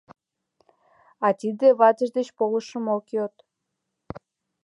[1.25, 3.33] А тиде ватыж деч полышым ок йод.